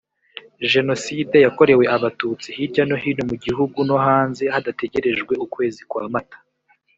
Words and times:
Jenoside 0.73 1.35
yakorewe 1.45 1.85
abatutsi 1.95 2.47
hirya 2.57 2.83
no 2.89 2.97
hino 3.03 3.23
mu 3.29 3.35
gihugu 3.45 3.77
no 3.89 3.97
hanze 4.05 4.43
hadategerejwe 4.53 5.33
ukwezi 5.45 5.81
kwa 5.91 6.03
mata 6.13 6.39